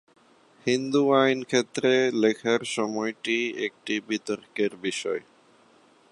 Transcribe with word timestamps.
হিন্দু 0.65 1.01
আইন 1.13 1.39
ক্ষেত্রে 1.43 1.91
লেখার 2.13 2.61
সময়টি 2.75 3.37
একটি 3.57 3.93
বিতর্কের 4.07 4.71
বিষয়। 4.77 5.21